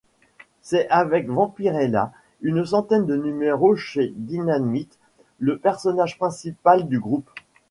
[0.63, 2.11] C’est avec Vampirella,
[2.41, 4.97] une centaine de numéros chez Dynamite,
[5.37, 7.29] le personnage principal du groupe.